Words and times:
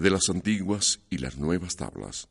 De 0.00 0.08
las 0.08 0.30
antiguas 0.30 0.98
y 1.10 1.18
las 1.18 1.36
nuevas 1.36 1.76
tablas. 1.76 2.26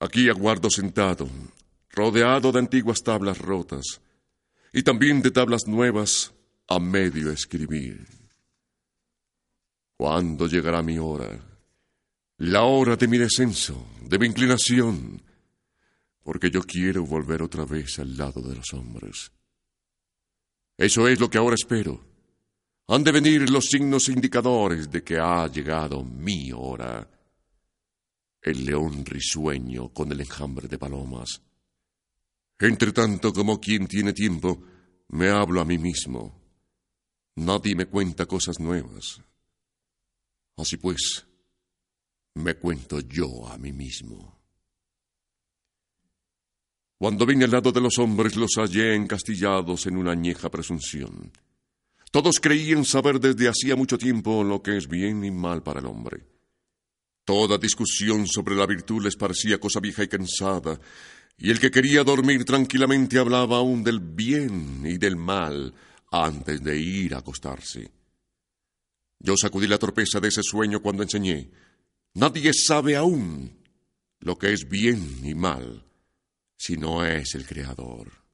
Aquí 0.00 0.28
aguardo 0.28 0.68
sentado, 0.70 1.28
rodeado 1.90 2.50
de 2.50 2.58
antiguas 2.58 3.04
tablas 3.04 3.38
rotas 3.38 4.00
y 4.72 4.82
también 4.82 5.22
de 5.22 5.30
tablas 5.30 5.68
nuevas 5.68 6.34
a 6.66 6.80
medio 6.80 7.30
escribir. 7.30 8.08
¿Cuándo 9.96 10.48
llegará 10.48 10.82
mi 10.82 10.98
hora? 10.98 11.30
La 12.38 12.64
hora 12.64 12.96
de 12.96 13.06
mi 13.06 13.18
descenso, 13.18 13.86
de 14.02 14.18
mi 14.18 14.26
inclinación, 14.26 15.22
porque 16.24 16.50
yo 16.50 16.64
quiero 16.64 17.06
volver 17.06 17.42
otra 17.42 17.64
vez 17.64 18.00
al 18.00 18.16
lado 18.16 18.42
de 18.42 18.56
los 18.56 18.72
hombres. 18.72 19.30
Eso 20.76 21.06
es 21.06 21.20
lo 21.20 21.30
que 21.30 21.38
ahora 21.38 21.54
espero. 21.54 22.07
Han 22.90 23.04
de 23.04 23.12
venir 23.12 23.50
los 23.50 23.66
signos 23.66 24.08
indicadores 24.08 24.90
de 24.90 25.04
que 25.04 25.18
ha 25.18 25.46
llegado 25.48 26.02
mi 26.02 26.52
hora. 26.52 27.06
El 28.40 28.64
león 28.64 29.04
risueño 29.04 29.90
con 29.90 30.10
el 30.10 30.22
enjambre 30.22 30.68
de 30.68 30.78
palomas. 30.78 31.42
Entre 32.58 32.92
tanto, 32.92 33.30
como 33.34 33.60
quien 33.60 33.86
tiene 33.86 34.14
tiempo, 34.14 34.62
me 35.08 35.28
hablo 35.28 35.60
a 35.60 35.66
mí 35.66 35.76
mismo. 35.76 36.40
Nadie 37.36 37.76
me 37.76 37.84
cuenta 37.86 38.24
cosas 38.24 38.58
nuevas. 38.58 39.20
Así 40.56 40.78
pues, 40.78 41.26
me 42.36 42.54
cuento 42.54 43.00
yo 43.00 43.46
a 43.48 43.58
mí 43.58 43.70
mismo. 43.70 44.40
Cuando 46.96 47.26
vine 47.26 47.44
al 47.44 47.50
lado 47.50 47.70
de 47.70 47.82
los 47.82 47.98
hombres 47.98 48.34
los 48.34 48.54
hallé 48.56 48.94
encastillados 48.94 49.86
en 49.86 49.98
una 49.98 50.12
añeja 50.12 50.50
presunción. 50.50 51.30
Todos 52.18 52.40
creían 52.40 52.84
saber 52.84 53.20
desde 53.20 53.48
hacía 53.48 53.76
mucho 53.76 53.96
tiempo 53.96 54.42
lo 54.42 54.60
que 54.60 54.76
es 54.76 54.88
bien 54.88 55.22
y 55.22 55.30
mal 55.30 55.62
para 55.62 55.78
el 55.78 55.86
hombre. 55.86 56.26
Toda 57.24 57.58
discusión 57.58 58.26
sobre 58.26 58.56
la 58.56 58.66
virtud 58.66 59.04
les 59.04 59.14
parecía 59.14 59.60
cosa 59.60 59.78
vieja 59.78 60.02
y 60.02 60.08
cansada, 60.08 60.80
y 61.36 61.48
el 61.48 61.60
que 61.60 61.70
quería 61.70 62.02
dormir 62.02 62.44
tranquilamente 62.44 63.20
hablaba 63.20 63.58
aún 63.58 63.84
del 63.84 64.00
bien 64.00 64.82
y 64.84 64.98
del 64.98 65.14
mal 65.14 65.72
antes 66.10 66.60
de 66.60 66.76
ir 66.76 67.14
a 67.14 67.18
acostarse. 67.18 67.88
Yo 69.20 69.36
sacudí 69.36 69.68
la 69.68 69.78
torpeza 69.78 70.18
de 70.18 70.26
ese 70.26 70.42
sueño 70.42 70.82
cuando 70.82 71.04
enseñé. 71.04 71.52
Nadie 72.14 72.50
sabe 72.52 72.96
aún 72.96 73.62
lo 74.18 74.36
que 74.36 74.52
es 74.52 74.68
bien 74.68 75.20
y 75.22 75.36
mal 75.36 75.84
si 76.56 76.76
no 76.76 77.04
es 77.04 77.36
el 77.36 77.46
Creador. 77.46 78.27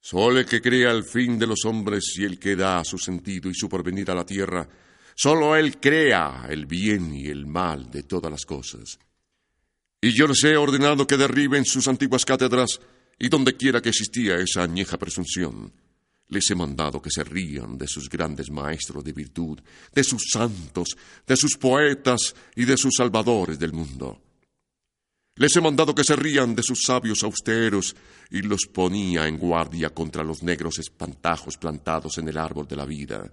Solo 0.00 0.38
el 0.38 0.46
que 0.46 0.62
crea 0.62 0.90
el 0.90 1.04
fin 1.04 1.38
de 1.38 1.46
los 1.46 1.64
hombres 1.64 2.14
y 2.16 2.24
el 2.24 2.38
que 2.38 2.56
da 2.56 2.84
su 2.84 2.98
sentido 2.98 3.50
y 3.50 3.54
su 3.54 3.68
porvenir 3.68 4.10
a 4.10 4.14
la 4.14 4.24
tierra, 4.24 4.66
solo 5.14 5.54
Él 5.54 5.78
crea 5.78 6.46
el 6.48 6.66
bien 6.66 7.14
y 7.14 7.26
el 7.26 7.46
mal 7.46 7.90
de 7.90 8.02
todas 8.04 8.32
las 8.32 8.44
cosas. 8.44 8.98
Y 10.00 10.12
yo 10.12 10.26
les 10.26 10.42
he 10.44 10.56
ordenado 10.56 11.06
que 11.06 11.18
derriben 11.18 11.64
sus 11.64 11.86
antiguas 11.86 12.24
cátedras 12.24 12.80
y 13.18 13.28
donde 13.28 13.56
quiera 13.56 13.82
que 13.82 13.90
existía 13.90 14.36
esa 14.36 14.62
añeja 14.62 14.96
presunción 14.96 15.72
les 16.30 16.48
he 16.50 16.54
mandado 16.54 17.02
que 17.02 17.10
se 17.10 17.24
rían 17.24 17.76
de 17.76 17.86
sus 17.86 18.08
grandes 18.08 18.50
maestros 18.50 19.04
de 19.04 19.12
virtud, 19.12 19.58
de 19.92 20.04
sus 20.04 20.30
santos, 20.32 20.96
de 21.26 21.36
sus 21.36 21.56
poetas 21.56 22.34
y 22.56 22.64
de 22.64 22.76
sus 22.76 22.94
salvadores 22.96 23.58
del 23.58 23.72
mundo. 23.72 24.22
Les 25.36 25.56
he 25.56 25.60
mandado 25.60 25.94
que 25.94 26.04
se 26.04 26.16
rían 26.16 26.54
de 26.54 26.62
sus 26.62 26.82
sabios 26.82 27.22
austeros 27.22 27.96
y 28.30 28.42
los 28.42 28.66
ponía 28.66 29.26
en 29.26 29.38
guardia 29.38 29.90
contra 29.90 30.22
los 30.22 30.42
negros 30.42 30.78
espantajos 30.78 31.56
plantados 31.56 32.18
en 32.18 32.28
el 32.28 32.36
árbol 32.36 32.66
de 32.66 32.76
la 32.76 32.84
vida. 32.84 33.32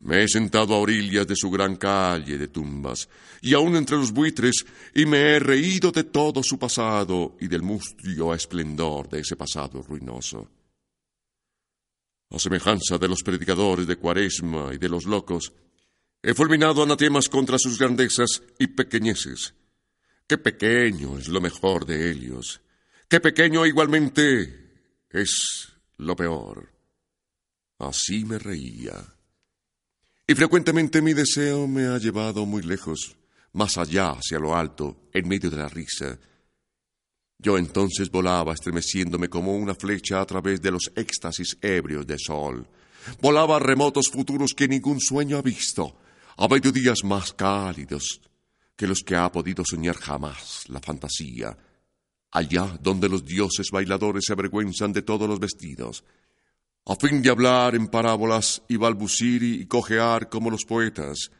Me 0.00 0.22
he 0.22 0.28
sentado 0.28 0.74
a 0.74 0.78
orillas 0.78 1.26
de 1.26 1.34
su 1.34 1.50
gran 1.50 1.74
calle 1.74 2.38
de 2.38 2.48
tumbas, 2.48 3.08
y 3.42 3.54
aun 3.54 3.74
entre 3.74 3.96
los 3.96 4.12
buitres, 4.12 4.64
y 4.94 5.06
me 5.06 5.18
he 5.18 5.38
reído 5.40 5.90
de 5.90 6.04
todo 6.04 6.42
su 6.42 6.56
pasado 6.56 7.36
y 7.40 7.48
del 7.48 7.62
mustio 7.62 8.32
esplendor 8.32 9.08
de 9.08 9.20
ese 9.20 9.34
pasado 9.34 9.82
ruinoso. 9.82 10.48
A 12.30 12.38
semejanza 12.38 12.96
de 12.98 13.08
los 13.08 13.22
predicadores 13.24 13.86
de 13.86 13.96
Cuaresma 13.96 14.72
y 14.72 14.78
de 14.78 14.88
los 14.88 15.04
locos, 15.04 15.52
he 16.22 16.32
fulminado 16.32 16.82
anatemas 16.82 17.28
contra 17.28 17.58
sus 17.58 17.78
grandezas 17.78 18.42
y 18.58 18.68
pequeñeces. 18.68 19.54
Qué 20.28 20.36
pequeño 20.36 21.18
es 21.18 21.28
lo 21.28 21.40
mejor 21.40 21.86
de 21.86 22.10
ellos. 22.10 22.60
Qué 23.08 23.18
pequeño 23.18 23.64
igualmente 23.64 24.72
es 25.08 25.72
lo 25.96 26.14
peor. 26.14 26.70
Así 27.78 28.26
me 28.26 28.38
reía. 28.38 29.02
Y 30.26 30.34
frecuentemente 30.34 31.00
mi 31.00 31.14
deseo 31.14 31.66
me 31.66 31.86
ha 31.86 31.96
llevado 31.96 32.44
muy 32.44 32.60
lejos, 32.60 33.16
más 33.54 33.78
allá, 33.78 34.10
hacia 34.10 34.38
lo 34.38 34.54
alto, 34.54 35.08
en 35.14 35.26
medio 35.26 35.48
de 35.48 35.56
la 35.56 35.68
risa, 35.68 36.18
yo 37.38 37.56
entonces 37.56 38.10
volaba 38.10 38.52
estremeciéndome 38.52 39.30
como 39.30 39.56
una 39.56 39.74
flecha 39.74 40.20
a 40.20 40.26
través 40.26 40.60
de 40.60 40.72
los 40.72 40.90
éxtasis 40.94 41.56
ebrios 41.62 42.06
del 42.06 42.18
sol. 42.18 42.66
Volaba 43.22 43.56
a 43.56 43.60
remotos 43.60 44.08
futuros 44.10 44.52
que 44.54 44.68
ningún 44.68 45.00
sueño 45.00 45.38
ha 45.38 45.42
visto, 45.42 45.96
a 46.36 46.48
mediodías 46.48 47.04
más 47.04 47.32
cálidos 47.32 48.20
que 48.78 48.86
los 48.86 49.02
que 49.02 49.16
ha 49.16 49.30
podido 49.32 49.64
soñar 49.64 49.96
jamás 49.96 50.62
la 50.68 50.78
fantasía, 50.78 51.58
allá 52.30 52.78
donde 52.80 53.08
los 53.08 53.24
dioses 53.24 53.70
bailadores 53.72 54.26
se 54.26 54.32
avergüenzan 54.32 54.92
de 54.92 55.02
todos 55.02 55.28
los 55.28 55.40
vestidos, 55.40 56.04
a 56.86 56.94
fin 56.94 57.20
de 57.20 57.28
hablar 57.28 57.74
en 57.74 57.88
parábolas 57.88 58.62
y 58.68 58.76
balbucir 58.76 59.42
y 59.42 59.66
cojear 59.66 60.28
como 60.28 60.48
los 60.48 60.64
poetas. 60.64 61.32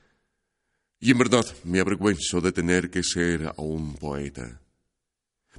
Y 0.98 1.12
en 1.12 1.19
verdad 1.19 1.47
me 1.62 1.78
avergüenzo 1.78 2.41
de 2.41 2.50
tener 2.50 2.91
que 2.91 3.04
ser 3.04 3.53
un 3.56 3.94
poeta. 3.94 4.60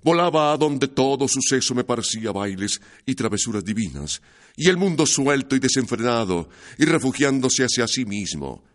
Volaba 0.03 0.51
a 0.51 0.57
donde 0.57 0.89
todo 0.89 1.29
suceso 1.29 1.73
me 1.75 1.85
parecía 1.85 2.34
bailes 2.34 2.81
y 3.06 3.16
travesuras 3.16 3.63
divinas, 3.63 4.22
y 4.57 4.68
el 4.68 4.75
mundo 4.75 5.06
suelto 5.06 5.56
y 5.56 5.59
desenfrenado, 5.59 6.50
y 6.78 6.84
refugiándose 6.84 7.63
hacia 7.63 7.88
sí 7.88 8.03
mismo, 8.03 8.66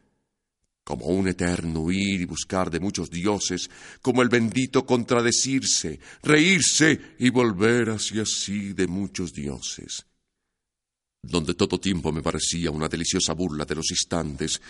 como 0.85 1.07
un 1.07 1.27
eterno 1.27 1.81
huir 1.81 2.21
y 2.21 2.25
buscar 2.27 2.71
de 2.71 2.79
muchos 2.79 3.11
dioses, 3.11 3.71
como 4.03 4.21
el 4.21 4.29
bendito 4.29 4.85
contradecirse, 4.85 5.99
reírse 6.23 7.17
y 7.19 7.31
volver 7.31 7.89
hacia 7.91 8.27
sí 8.27 8.75
de 8.75 8.87
muchos 8.87 9.33
dioses, 9.33 10.05
donde 11.23 11.55
todo 11.55 11.81
tiempo 11.81 12.13
me 12.13 12.23
parecía 12.23 12.71
una 12.71 12.89
deliciosa 12.89 13.33
burla 13.33 13.65
de 13.65 13.77
los 13.77 13.91
instantes, 13.91 14.61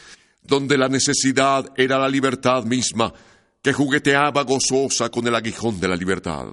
donde 0.40 0.78
la 0.78 0.88
necesidad 0.88 1.72
era 1.76 1.98
la 1.98 2.08
libertad 2.08 2.64
misma, 2.64 3.12
que 3.60 3.72
jugueteaba 3.72 4.44
gozosa 4.44 5.10
con 5.10 5.26
el 5.26 5.34
aguijón 5.34 5.80
de 5.80 5.88
la 5.88 5.96
libertad, 5.96 6.46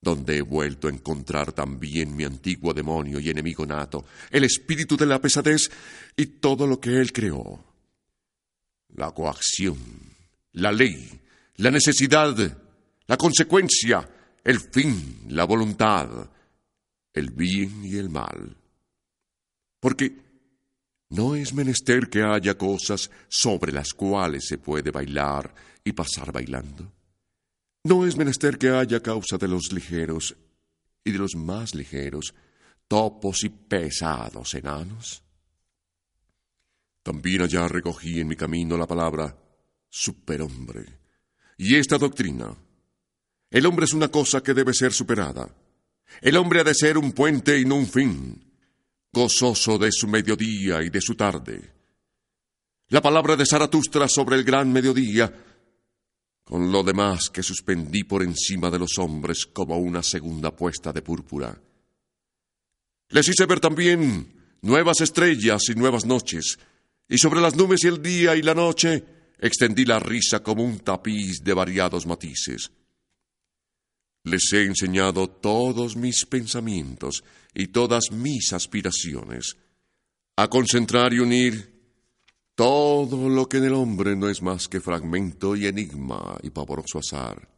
donde 0.00 0.38
he 0.38 0.42
vuelto 0.42 0.88
a 0.88 0.90
encontrar 0.90 1.52
también 1.52 2.16
mi 2.16 2.24
antiguo 2.24 2.72
demonio 2.72 3.20
y 3.20 3.28
enemigo 3.28 3.66
nato, 3.66 4.06
el 4.30 4.44
espíritu 4.44 4.96
de 4.96 5.06
la 5.06 5.20
pesadez 5.20 5.70
y 6.16 6.26
todo 6.26 6.66
lo 6.66 6.80
que 6.80 6.98
él 6.98 7.12
creó. 7.12 7.73
La 8.94 9.10
coacción, 9.12 9.78
la 10.52 10.72
ley, 10.72 11.20
la 11.56 11.70
necesidad, 11.70 12.36
la 13.06 13.16
consecuencia, 13.16 14.08
el 14.42 14.60
fin, 14.60 15.26
la 15.28 15.44
voluntad, 15.44 16.30
el 17.12 17.30
bien 17.30 17.84
y 17.84 17.96
el 17.96 18.10
mal. 18.10 18.56
Porque 19.80 20.24
no 21.10 21.34
es 21.34 21.52
menester 21.52 22.08
que 22.08 22.22
haya 22.22 22.56
cosas 22.56 23.10
sobre 23.28 23.72
las 23.72 23.92
cuales 23.94 24.46
se 24.48 24.58
puede 24.58 24.90
bailar 24.90 25.54
y 25.84 25.92
pasar 25.92 26.32
bailando. 26.32 26.90
No 27.84 28.06
es 28.06 28.16
menester 28.16 28.58
que 28.58 28.70
haya 28.70 29.00
causa 29.00 29.36
de 29.36 29.46
los 29.46 29.72
ligeros 29.72 30.34
y 31.04 31.12
de 31.12 31.18
los 31.18 31.34
más 31.36 31.74
ligeros, 31.74 32.34
topos 32.88 33.44
y 33.44 33.50
pesados 33.50 34.54
enanos. 34.54 35.22
También 37.04 37.42
allá 37.42 37.68
recogí 37.68 38.18
en 38.18 38.26
mi 38.26 38.34
camino 38.34 38.76
la 38.76 38.88
palabra 38.88 39.38
superhombre. 39.88 40.84
Y 41.56 41.76
esta 41.76 41.96
doctrina. 41.96 42.52
El 43.48 43.66
hombre 43.66 43.84
es 43.84 43.92
una 43.92 44.08
cosa 44.08 44.42
que 44.42 44.54
debe 44.54 44.74
ser 44.74 44.92
superada. 44.92 45.48
El 46.20 46.36
hombre 46.36 46.62
ha 46.62 46.64
de 46.64 46.74
ser 46.74 46.98
un 46.98 47.12
puente 47.12 47.60
y 47.60 47.64
no 47.64 47.76
un 47.76 47.86
fin, 47.86 48.44
gozoso 49.12 49.78
de 49.78 49.92
su 49.92 50.08
mediodía 50.08 50.82
y 50.82 50.90
de 50.90 51.00
su 51.00 51.14
tarde 51.14 51.74
la 52.88 53.00
palabra 53.00 53.34
de 53.34 53.46
Zaratustra 53.46 54.08
sobre 54.08 54.36
el 54.36 54.44
gran 54.44 54.72
mediodía, 54.72 55.32
con 56.44 56.70
lo 56.70 56.82
demás 56.82 57.30
que 57.30 57.42
suspendí 57.42 58.04
por 58.04 58.22
encima 58.22 58.70
de 58.70 58.78
los 58.78 58.98
hombres 58.98 59.46
como 59.46 59.78
una 59.78 60.02
segunda 60.02 60.54
puesta 60.54 60.92
de 60.92 61.02
púrpura. 61.02 61.58
Les 63.08 63.28
hice 63.28 63.46
ver 63.46 63.60
también 63.60 64.58
nuevas 64.62 65.00
estrellas 65.00 65.62
y 65.70 65.74
nuevas 65.74 66.04
noches, 66.04 66.58
y 67.08 67.18
sobre 67.18 67.40
las 67.40 67.56
nubes 67.56 67.84
y 67.84 67.88
el 67.88 68.02
día 68.02 68.36
y 68.36 68.42
la 68.42 68.54
noche 68.54 69.04
extendí 69.38 69.84
la 69.84 69.98
risa 69.98 70.42
como 70.42 70.64
un 70.64 70.80
tapiz 70.80 71.42
de 71.42 71.54
variados 71.54 72.06
matices. 72.06 72.70
Les 74.24 74.52
he 74.52 74.64
enseñado 74.64 75.28
todos 75.28 75.96
mis 75.96 76.24
pensamientos 76.24 77.24
y 77.54 77.66
todas 77.68 78.10
mis 78.10 78.52
aspiraciones, 78.52 79.56
a 80.36 80.48
concentrar 80.48 81.12
y 81.12 81.18
unir 81.18 81.74
todo 82.54 83.28
lo 83.28 83.48
que 83.48 83.58
en 83.58 83.64
el 83.64 83.74
hombre 83.74 84.16
no 84.16 84.28
es 84.28 84.40
más 84.40 84.68
que 84.68 84.80
fragmento 84.80 85.56
y 85.56 85.66
enigma 85.66 86.38
y 86.42 86.50
pavoroso 86.50 87.00
azar. 87.00 87.48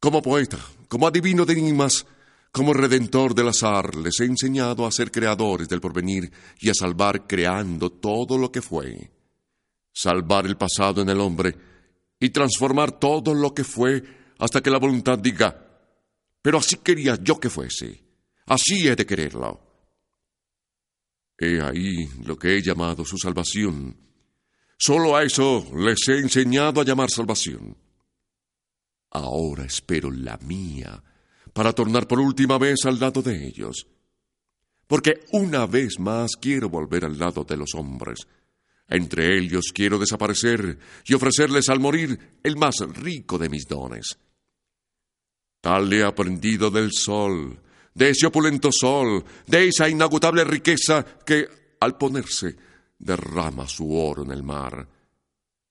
Como 0.00 0.22
poeta, 0.22 0.58
como 0.88 1.06
adivino 1.06 1.44
de 1.44 1.52
enigmas, 1.52 2.06
como 2.52 2.72
redentor 2.72 3.34
del 3.34 3.48
azar, 3.48 3.94
les 3.96 4.18
he 4.20 4.24
enseñado 4.24 4.86
a 4.86 4.92
ser 4.92 5.10
creadores 5.10 5.68
del 5.68 5.80
porvenir 5.80 6.30
y 6.60 6.70
a 6.70 6.74
salvar 6.74 7.26
creando 7.26 7.90
todo 7.90 8.38
lo 8.38 8.50
que 8.50 8.62
fue. 8.62 9.10
Salvar 9.92 10.46
el 10.46 10.56
pasado 10.56 11.02
en 11.02 11.08
el 11.08 11.20
hombre 11.20 11.54
y 12.18 12.30
transformar 12.30 12.98
todo 12.98 13.34
lo 13.34 13.52
que 13.54 13.64
fue 13.64 14.02
hasta 14.38 14.62
que 14.62 14.70
la 14.70 14.78
voluntad 14.78 15.18
diga, 15.18 15.66
pero 16.42 16.58
así 16.58 16.76
quería 16.76 17.18
yo 17.22 17.38
que 17.38 17.50
fuese, 17.50 18.02
así 18.46 18.86
he 18.88 18.96
de 18.96 19.06
quererlo. 19.06 19.60
He 21.38 21.60
ahí 21.60 22.08
lo 22.24 22.38
que 22.38 22.56
he 22.56 22.62
llamado 22.62 23.04
su 23.04 23.18
salvación. 23.18 23.96
Solo 24.78 25.16
a 25.16 25.22
eso 25.22 25.66
les 25.76 26.08
he 26.08 26.18
enseñado 26.18 26.80
a 26.80 26.84
llamar 26.84 27.10
salvación. 27.10 27.76
Ahora 29.10 29.64
espero 29.64 30.10
la 30.10 30.36
mía 30.38 31.02
para 31.56 31.72
tornar 31.72 32.06
por 32.06 32.20
última 32.20 32.58
vez 32.58 32.84
al 32.84 33.00
lado 33.00 33.22
de 33.22 33.46
ellos. 33.46 33.86
Porque 34.86 35.24
una 35.32 35.64
vez 35.64 35.98
más 35.98 36.32
quiero 36.38 36.68
volver 36.68 37.06
al 37.06 37.18
lado 37.18 37.44
de 37.44 37.56
los 37.56 37.74
hombres. 37.74 38.28
Entre 38.86 39.38
ellos 39.38 39.72
quiero 39.72 39.98
desaparecer 39.98 40.78
y 41.06 41.14
ofrecerles 41.14 41.70
al 41.70 41.80
morir 41.80 42.40
el 42.42 42.58
más 42.58 42.80
rico 42.80 43.38
de 43.38 43.48
mis 43.48 43.66
dones. 43.66 44.18
Tal 45.62 45.90
he 45.94 46.04
aprendido 46.04 46.70
del 46.70 46.92
sol, 46.92 47.58
de 47.94 48.10
ese 48.10 48.26
opulento 48.26 48.68
sol, 48.70 49.24
de 49.46 49.68
esa 49.68 49.88
inagotable 49.88 50.44
riqueza 50.44 51.06
que, 51.24 51.48
al 51.80 51.96
ponerse, 51.96 52.54
derrama 52.98 53.66
su 53.66 53.96
oro 53.96 54.24
en 54.24 54.32
el 54.32 54.42
mar. 54.42 54.86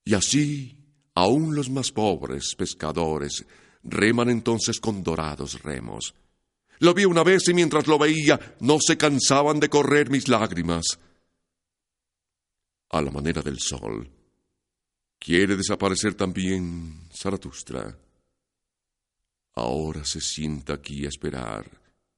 Y 0.04 0.14
así, 0.14 0.76
aun 1.14 1.54
los 1.54 1.70
más 1.70 1.92
pobres 1.92 2.56
pescadores 2.56 3.46
reman 3.88 4.28
entonces 4.30 4.80
con 4.80 5.02
dorados 5.02 5.62
remos. 5.62 6.14
Lo 6.78 6.92
vi 6.92 7.04
una 7.04 7.22
vez 7.22 7.48
y 7.48 7.54
mientras 7.54 7.86
lo 7.86 7.98
veía 7.98 8.56
no 8.60 8.78
se 8.80 8.96
cansaban 8.96 9.60
de 9.60 9.68
correr 9.68 10.10
mis 10.10 10.28
lágrimas. 10.28 10.84
A 12.90 13.00
la 13.00 13.10
manera 13.10 13.42
del 13.42 13.58
sol, 13.58 14.08
quiere 15.18 15.56
desaparecer 15.56 16.14
también 16.14 17.08
Zaratustra. 17.12 17.96
Ahora 19.54 20.04
se 20.04 20.20
sienta 20.20 20.74
aquí 20.74 21.06
a 21.06 21.08
esperar 21.08 21.66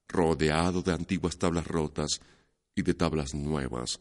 rodeado 0.08 0.82
de 0.82 0.92
antiguas 0.92 1.36
tablas 1.36 1.66
rotas 1.66 2.20
y 2.74 2.82
de 2.82 2.94
tablas 2.94 3.34
nuevas, 3.34 4.00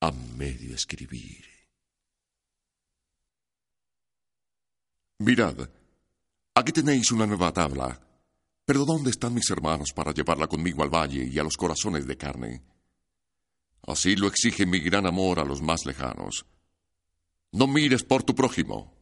a 0.00 0.12
medio 0.12 0.74
escribir. 0.74 1.44
Mirad, 5.18 5.68
aquí 6.54 6.72
tenéis 6.72 7.12
una 7.12 7.26
nueva 7.26 7.52
tabla, 7.52 8.00
pero 8.64 8.84
¿dónde 8.84 9.10
están 9.10 9.34
mis 9.34 9.50
hermanos 9.50 9.92
para 9.94 10.12
llevarla 10.12 10.46
conmigo 10.46 10.82
al 10.82 10.90
valle 10.90 11.24
y 11.24 11.38
a 11.38 11.42
los 11.42 11.56
corazones 11.56 12.06
de 12.06 12.16
carne? 12.16 12.62
Así 13.86 14.16
lo 14.16 14.28
exige 14.28 14.64
mi 14.64 14.80
gran 14.80 15.06
amor 15.06 15.40
a 15.40 15.44
los 15.44 15.60
más 15.60 15.84
lejanos. 15.84 16.46
No 17.52 17.66
mires 17.66 18.02
por 18.02 18.22
tu 18.22 18.34
prójimo. 18.34 18.94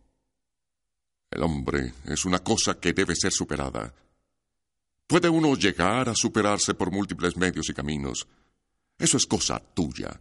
El 1.30 1.42
hombre 1.42 1.94
es 2.06 2.24
una 2.24 2.40
cosa 2.40 2.78
que 2.78 2.92
debe 2.92 3.14
ser 3.14 3.32
superada 3.32 3.94
Puede 5.12 5.28
uno 5.28 5.54
llegar 5.56 6.08
a 6.08 6.14
superarse 6.14 6.72
por 6.72 6.90
múltiples 6.90 7.36
medios 7.36 7.68
y 7.68 7.74
caminos. 7.74 8.26
Eso 8.98 9.18
es 9.18 9.26
cosa 9.26 9.58
tuya. 9.58 10.18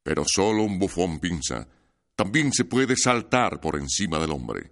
Pero 0.00 0.22
solo 0.24 0.62
un 0.62 0.78
bufón 0.78 1.18
pinza. 1.18 1.66
También 2.14 2.52
se 2.52 2.66
puede 2.66 2.96
saltar 2.96 3.60
por 3.60 3.74
encima 3.74 4.20
del 4.20 4.30
hombre. 4.30 4.70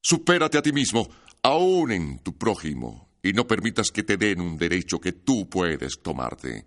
Supérate 0.00 0.58
a 0.58 0.62
ti 0.62 0.72
mismo, 0.72 1.08
aún 1.42 1.92
en 1.92 2.18
tu 2.20 2.36
prójimo, 2.36 3.08
y 3.22 3.32
no 3.32 3.46
permitas 3.46 3.90
que 3.90 4.02
te 4.02 4.16
den 4.16 4.40
un 4.40 4.56
derecho 4.56 5.00
que 5.00 5.12
tú 5.12 5.48
puedes 5.48 6.00
tomarte. 6.02 6.66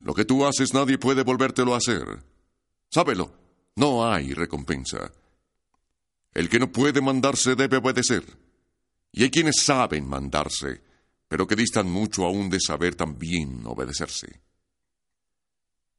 Lo 0.00 0.14
que 0.14 0.24
tú 0.24 0.44
haces 0.44 0.74
nadie 0.74 0.98
puede 0.98 1.22
volvértelo 1.22 1.74
a 1.74 1.78
hacer. 1.78 2.04
Sábelo, 2.90 3.32
no 3.76 4.10
hay 4.10 4.34
recompensa. 4.34 5.10
El 6.34 6.48
que 6.48 6.58
no 6.58 6.70
puede 6.70 7.00
mandarse 7.00 7.54
debe 7.54 7.78
obedecer. 7.78 8.24
Y 9.10 9.22
hay 9.22 9.30
quienes 9.30 9.62
saben 9.62 10.06
mandarse, 10.06 10.82
pero 11.28 11.46
que 11.46 11.56
distan 11.56 11.90
mucho 11.90 12.26
aún 12.26 12.50
de 12.50 12.60
saber 12.60 12.94
también 12.94 13.62
obedecerse. 13.64 14.40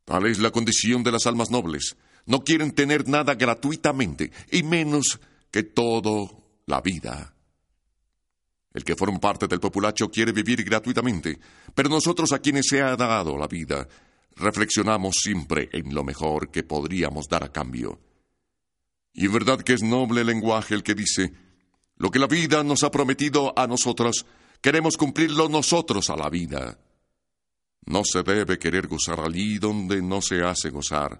Tal 0.06 0.28
es 0.28 0.40
la 0.40 0.52
condición 0.52 1.04
de 1.04 1.12
las 1.12 1.26
almas 1.26 1.50
nobles. 1.50 1.98
No 2.26 2.44
quieren 2.44 2.72
tener 2.72 3.10
nada 3.10 3.36
gratuitamente, 3.36 4.32
y 4.52 4.64
menos 4.64 5.20
que 5.58 5.64
todo 5.64 6.62
la 6.68 6.82
vida. 6.82 7.34
El 8.72 8.84
que 8.84 8.96
forma 8.96 9.20
parte 9.20 9.48
del 9.48 9.60
populacho 9.60 10.12
quiere 10.12 10.32
vivir 10.32 10.64
gratuitamente, 10.64 11.40
pero 11.74 11.90
nosotros 11.90 12.32
a 12.32 12.38
quienes 12.38 12.68
se 12.70 12.80
ha 12.84 12.96
dado 12.96 13.36
la 13.40 13.48
vida, 13.48 13.88
reflexionamos 14.36 15.16
siempre 15.16 15.68
en 15.74 15.96
lo 15.96 16.04
mejor 16.04 16.52
que 16.52 16.62
podríamos 16.62 17.28
dar 17.28 17.44
a 17.44 17.52
cambio. 17.52 18.00
Y 19.16 19.26
verdad 19.26 19.62
que 19.62 19.74
es 19.74 19.82
noble 19.82 20.24
lenguaje 20.24 20.76
el 20.76 20.84
que 20.84 20.94
dice, 20.94 21.34
lo 21.96 22.12
que 22.12 22.20
la 22.20 22.28
vida 22.28 22.64
nos 22.64 22.84
ha 22.84 22.92
prometido 22.92 23.58
a 23.58 23.66
nosotros, 23.66 24.28
queremos 24.62 24.96
cumplirlo 24.96 25.50
nosotros 25.50 26.12
a 26.12 26.18
la 26.18 26.30
vida. 26.30 26.78
No 27.88 28.04
se 28.04 28.22
debe 28.22 28.60
querer 28.60 28.86
gozar 28.86 29.22
allí 29.22 29.58
donde 29.58 30.04
no 30.04 30.22
se 30.22 30.44
hace 30.44 30.70
gozar, 30.70 31.20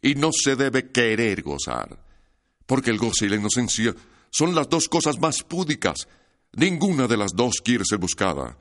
y 0.00 0.14
no 0.14 0.30
se 0.30 0.54
debe 0.54 0.92
querer 0.92 1.42
gozar, 1.42 2.13
porque 2.66 2.90
el 2.90 2.98
goce 2.98 3.26
y 3.26 3.28
la 3.28 3.36
inocencia 3.36 3.94
son 4.30 4.54
las 4.54 4.68
dos 4.68 4.88
cosas 4.88 5.20
más 5.20 5.42
púdicas. 5.42 6.08
Ninguna 6.52 7.06
de 7.06 7.16
las 7.16 7.32
dos 7.32 7.56
quiere 7.64 7.84
ser 7.84 7.98
buscada. 7.98 8.58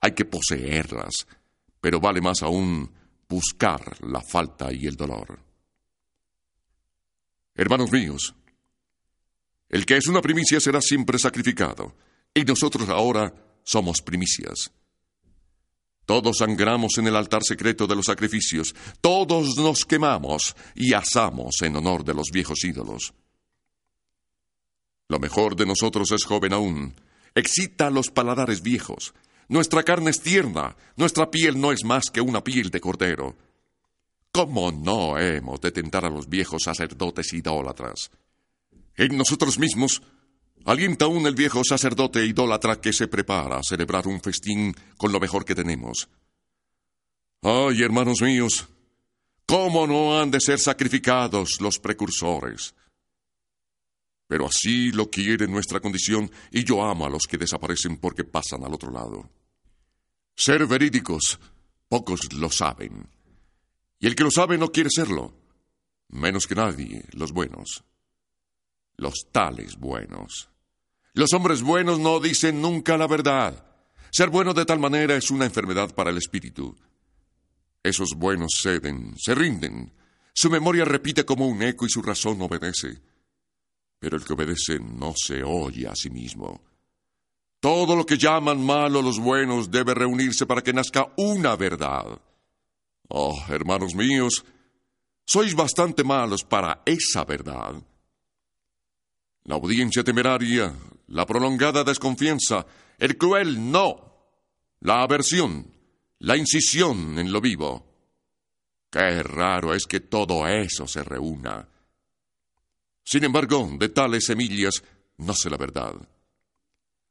Hay 0.00 0.12
que 0.12 0.24
poseerlas, 0.24 1.26
pero 1.80 2.00
vale 2.00 2.20
más 2.20 2.42
aún 2.42 2.90
buscar 3.28 3.96
la 4.04 4.20
falta 4.20 4.72
y 4.72 4.86
el 4.86 4.96
dolor. 4.96 5.38
Hermanos 7.54 7.90
míos, 7.90 8.34
el 9.68 9.84
que 9.84 9.96
es 9.96 10.06
una 10.06 10.22
primicia 10.22 10.60
será 10.60 10.80
siempre 10.80 11.18
sacrificado, 11.18 11.94
y 12.32 12.44
nosotros 12.44 12.88
ahora 12.88 13.34
somos 13.64 14.00
primicias. 14.00 14.70
Todos 16.06 16.38
sangramos 16.38 16.96
en 16.96 17.08
el 17.08 17.16
altar 17.16 17.42
secreto 17.42 17.86
de 17.86 17.96
los 17.96 18.06
sacrificios, 18.06 18.74
todos 19.00 19.56
nos 19.58 19.84
quemamos 19.84 20.56
y 20.74 20.94
asamos 20.94 21.60
en 21.62 21.76
honor 21.76 22.04
de 22.04 22.14
los 22.14 22.28
viejos 22.32 22.64
ídolos. 22.64 23.12
Lo 25.08 25.18
mejor 25.18 25.56
de 25.56 25.64
nosotros 25.64 26.10
es 26.12 26.24
joven 26.24 26.52
aún, 26.52 26.94
excita 27.34 27.88
los 27.90 28.10
paladares 28.10 28.62
viejos, 28.62 29.14
nuestra 29.48 29.82
carne 29.82 30.10
es 30.10 30.20
tierna, 30.20 30.76
nuestra 30.96 31.30
piel 31.30 31.58
no 31.58 31.72
es 31.72 31.82
más 31.82 32.10
que 32.12 32.20
una 32.20 32.44
piel 32.44 32.68
de 32.70 32.80
cordero. 32.80 33.34
¿Cómo 34.30 34.70
no 34.70 35.18
hemos 35.18 35.60
de 35.62 35.72
tentar 35.72 36.04
a 36.04 36.10
los 36.10 36.28
viejos 36.28 36.64
sacerdotes 36.64 37.32
idólatras? 37.32 38.10
En 38.94 39.16
nosotros 39.16 39.58
mismos 39.58 40.02
alienta 40.66 41.06
aún 41.06 41.26
el 41.26 41.34
viejo 41.34 41.62
sacerdote 41.64 42.26
idólatra 42.26 42.78
que 42.78 42.92
se 42.92 43.08
prepara 43.08 43.56
a 43.56 43.62
celebrar 43.62 44.06
un 44.06 44.20
festín 44.20 44.74
con 44.98 45.10
lo 45.10 45.18
mejor 45.18 45.46
que 45.46 45.54
tenemos. 45.54 46.08
Ay, 47.40 47.82
hermanos 47.82 48.20
míos, 48.20 48.68
¿cómo 49.46 49.86
no 49.86 50.20
han 50.20 50.30
de 50.30 50.40
ser 50.40 50.58
sacrificados 50.58 51.60
los 51.60 51.78
precursores? 51.78 52.74
Pero 54.28 54.46
así 54.46 54.92
lo 54.92 55.10
quiere 55.10 55.48
nuestra 55.48 55.80
condición 55.80 56.30
y 56.52 56.62
yo 56.62 56.84
amo 56.84 57.06
a 57.06 57.10
los 57.10 57.22
que 57.28 57.38
desaparecen 57.38 57.96
porque 57.96 58.22
pasan 58.22 58.62
al 58.62 58.74
otro 58.74 58.92
lado. 58.92 59.28
Ser 60.36 60.66
verídicos, 60.66 61.40
pocos 61.88 62.32
lo 62.34 62.50
saben. 62.50 63.08
Y 63.98 64.06
el 64.06 64.14
que 64.14 64.22
lo 64.22 64.30
sabe 64.30 64.56
no 64.58 64.70
quiere 64.70 64.90
serlo, 64.90 65.34
menos 66.08 66.46
que 66.46 66.54
nadie, 66.54 67.04
los 67.12 67.32
buenos 67.32 67.82
los 68.98 69.28
tales 69.32 69.78
buenos. 69.78 70.50
Los 71.14 71.32
hombres 71.32 71.62
buenos 71.62 71.98
no 71.98 72.20
dicen 72.20 72.60
nunca 72.60 72.98
la 72.98 73.06
verdad. 73.06 73.64
Ser 74.10 74.28
bueno 74.28 74.52
de 74.52 74.66
tal 74.66 74.78
manera 74.78 75.16
es 75.16 75.30
una 75.30 75.46
enfermedad 75.46 75.94
para 75.94 76.10
el 76.10 76.18
espíritu. 76.18 76.76
Esos 77.82 78.14
buenos 78.16 78.58
ceden, 78.60 79.14
se 79.16 79.34
rinden, 79.34 79.94
Su 80.34 80.50
memoria 80.50 80.84
repite 80.84 81.24
como 81.24 81.48
un 81.48 81.62
eco 81.62 81.84
y 81.86 81.88
su 81.88 82.02
razón 82.02 82.40
obedece. 82.42 83.00
Pero 83.98 84.16
el 84.16 84.24
que 84.24 84.32
obedece 84.32 84.78
no 84.78 85.14
se 85.16 85.42
oye 85.42 85.88
a 85.88 85.94
sí 85.94 86.10
mismo. 86.10 86.62
Todo 87.60 87.96
lo 87.96 88.06
que 88.06 88.16
llaman 88.16 88.64
malo 88.64 89.02
los 89.02 89.18
buenos 89.18 89.70
debe 89.70 89.94
reunirse 89.94 90.46
para 90.46 90.62
que 90.62 90.72
nazca 90.72 91.12
una 91.16 91.56
verdad. 91.56 92.20
Oh, 93.08 93.36
hermanos 93.48 93.94
míos, 93.94 94.44
sois 95.24 95.54
bastante 95.54 96.04
malos 96.04 96.44
para 96.44 96.82
esa 96.84 97.24
verdad. 97.24 97.74
La 99.44 99.56
audiencia 99.56 100.04
temeraria, 100.04 100.72
la 101.08 101.26
prolongada 101.26 101.82
desconfianza, 101.82 102.64
el 102.98 103.16
cruel 103.16 103.70
no, 103.72 104.08
la 104.80 105.02
aversión, 105.02 105.66
la 106.20 106.36
incisión 106.36 107.18
en 107.18 107.32
lo 107.32 107.40
vivo. 107.40 107.84
Qué 108.90 109.22
raro 109.22 109.74
es 109.74 109.86
que 109.86 110.00
todo 110.00 110.46
eso 110.46 110.86
se 110.86 111.02
reúna. 111.02 111.68
Sin 113.08 113.24
embargo, 113.24 113.66
de 113.78 113.88
tales 113.88 114.26
semillas 114.26 114.84
nace 115.16 115.48
la 115.48 115.56
verdad. 115.56 115.94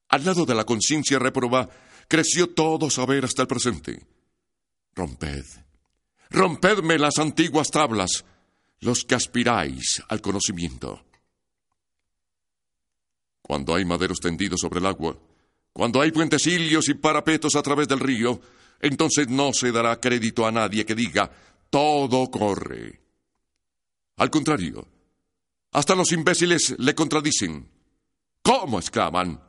Al 0.10 0.24
lado 0.24 0.46
de 0.46 0.54
la 0.54 0.63
conciencia 0.63 1.18
reproba, 1.18 1.68
creció 2.08 2.54
todo 2.54 2.92
saber 2.92 3.25
hasta 3.25 3.42
el 3.42 3.48
presente. 3.48 4.06
Romped, 4.94 5.44
rompedme 6.30 7.00
las 7.00 7.18
antiguas 7.18 7.72
tablas, 7.72 8.25
los 8.82 9.06
que 9.06 9.16
aspiráis 9.16 10.04
al 10.08 10.22
conocimiento. 10.22 11.04
Cuando 13.42 13.74
hay 13.74 13.84
maderos 13.84 14.20
tendidos 14.20 14.60
sobre 14.62 14.80
el 14.80 14.86
agua, 14.86 15.18
cuando 15.74 16.00
hay 16.00 16.12
puentecillos 16.12 16.89
y 16.89 16.94
parapetos 16.94 17.56
a 17.56 17.63
través 17.63 17.88
del 17.88 18.01
río, 18.01 18.39
entonces 18.82 19.30
no 19.30 19.51
se 19.51 19.72
dará 19.72 20.00
crédito 20.00 20.46
a 20.46 20.51
nadie 20.51 20.86
que 20.86 20.94
diga 20.94 21.32
todo 21.72 22.30
corre. 22.30 23.01
Al 24.18 24.30
contrario, 24.30 24.88
hasta 25.77 25.93
los 25.93 26.12
imbéciles 26.12 26.74
le 26.79 26.96
contradicen. 26.96 27.69
¿Cómo? 28.41 28.79
exclaman. 28.79 29.39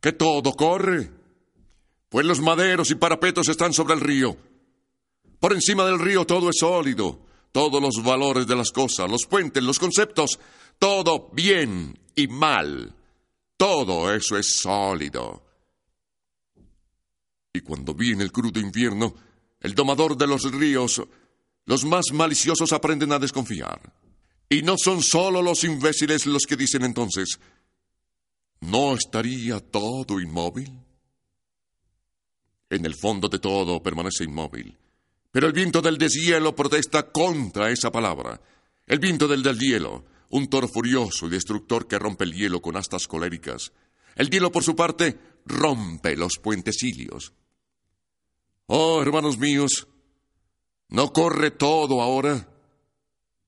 ¿Que 0.00 0.12
todo 0.12 0.52
corre? 0.52 1.10
Pues 2.08 2.24
los 2.24 2.40
maderos 2.40 2.92
y 2.92 2.94
parapetos 2.94 3.48
están 3.48 3.72
sobre 3.72 3.94
el 3.94 4.00
río. 4.00 4.36
Por 5.40 5.52
encima 5.52 5.84
del 5.84 5.98
río 5.98 6.24
todo 6.24 6.50
es 6.50 6.58
sólido, 6.60 7.26
todos 7.50 7.82
los 7.82 8.00
valores 8.00 8.46
de 8.46 8.54
las 8.54 8.70
cosas, 8.70 9.10
los 9.10 9.26
puentes, 9.26 9.60
los 9.60 9.80
conceptos, 9.80 10.38
todo 10.78 11.30
bien 11.32 11.98
y 12.14 12.28
mal. 12.28 12.94
Todo 13.56 14.14
eso 14.14 14.38
es 14.38 14.60
sólido. 14.60 15.42
Y 17.52 17.58
cuando 17.58 17.92
viene 17.92 18.22
el 18.22 18.30
crudo 18.30 18.60
invierno, 18.60 19.16
el 19.58 19.74
domador 19.74 20.16
de 20.16 20.28
los 20.28 20.48
ríos, 20.52 21.02
los 21.64 21.84
más 21.84 22.04
maliciosos 22.12 22.72
aprenden 22.72 23.10
a 23.10 23.18
desconfiar. 23.18 23.80
Y 24.52 24.60
no 24.60 24.74
son 24.76 25.02
solo 25.02 25.40
los 25.40 25.64
imbéciles 25.64 26.26
los 26.26 26.42
que 26.42 26.56
dicen 26.56 26.84
entonces, 26.84 27.40
¿no 28.60 28.92
estaría 28.92 29.60
todo 29.60 30.20
inmóvil? 30.20 30.78
En 32.68 32.84
el 32.84 32.94
fondo 32.94 33.30
de 33.30 33.38
todo 33.38 33.82
permanece 33.82 34.24
inmóvil. 34.24 34.76
Pero 35.30 35.46
el 35.46 35.54
viento 35.54 35.80
del 35.80 35.96
deshielo 35.96 36.54
protesta 36.54 37.10
contra 37.10 37.70
esa 37.70 37.90
palabra. 37.90 38.42
El 38.86 38.98
viento 38.98 39.26
del 39.26 39.42
deshielo, 39.42 40.04
un 40.28 40.46
toro 40.48 40.68
furioso 40.68 41.28
y 41.28 41.30
destructor 41.30 41.88
que 41.88 41.98
rompe 41.98 42.24
el 42.24 42.34
hielo 42.34 42.60
con 42.60 42.76
astas 42.76 43.08
coléricas. 43.08 43.72
El 44.16 44.28
hielo, 44.28 44.52
por 44.52 44.62
su 44.62 44.76
parte, 44.76 45.18
rompe 45.46 46.14
los 46.14 46.34
puentecillos. 46.36 47.32
Oh, 48.66 49.00
hermanos 49.00 49.38
míos, 49.38 49.88
¿no 50.90 51.10
corre 51.10 51.52
todo 51.52 52.02
ahora? 52.02 52.51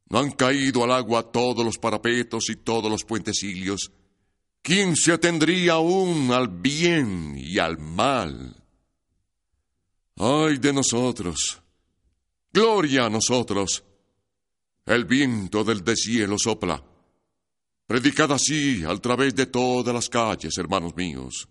¿No 0.09 0.19
han 0.19 0.33
caído 0.33 0.85
al 0.85 0.93
agua 0.93 1.31
todos 1.31 1.65
los 1.65 1.79
parapetos 1.79 2.51
y 2.51 2.57
todos 2.57 2.91
los 2.91 3.05
puentecillos? 3.05 3.91
¿Quién 4.63 4.97
se 4.97 5.13
atendría 5.13 5.75
aún 5.75 6.31
al 6.33 6.49
bien 6.49 7.35
y 7.37 7.59
al 7.59 7.79
mal? 7.79 8.57
¡Ay 10.17 10.59
de 10.59 10.73
nosotros! 10.73 11.61
¡Gloria 12.53 13.07
a 13.07 13.11
nosotros! 13.11 13.85
El 14.87 15.05
viento 15.07 15.65
del 15.65 15.83
deshielo 15.83 16.39
sopla. 16.39 16.83
Predicad 17.87 18.33
así 18.33 18.85
al 18.85 19.01
través 19.01 19.35
de 19.35 19.47
todas 19.47 19.95
las 19.95 20.09
calles, 20.09 20.57
hermanos 20.57 20.95
míos. 20.97 21.49